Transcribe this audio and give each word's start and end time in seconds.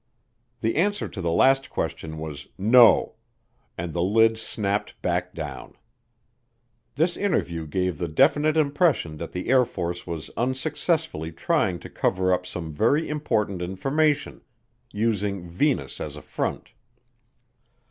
The 0.61 0.77
answer 0.77 1.07
to 1.07 1.21
the 1.21 1.29
last 1.29 1.69
question 1.69 2.17
was 2.17 2.47
"No," 2.57 3.17
and 3.77 3.93
the 3.93 4.01
lid 4.01 4.39
snapped 4.39 4.99
back 5.03 5.35
down. 5.35 5.75
This 6.95 7.15
interview 7.15 7.67
gave 7.67 7.99
the 7.99 8.07
definite 8.07 8.57
impression 8.57 9.17
that 9.17 9.31
the 9.31 9.47
Air 9.47 9.63
Force 9.63 10.07
was 10.07 10.31
unsuccessfully 10.35 11.31
trying 11.31 11.77
to 11.81 11.87
cover 11.91 12.33
up 12.33 12.47
some 12.47 12.73
very 12.73 13.07
important 13.09 13.61
information, 13.61 14.41
using 14.91 15.47
Venus 15.47 15.99
as 16.01 16.15
a 16.15 16.23
front. 16.23 16.71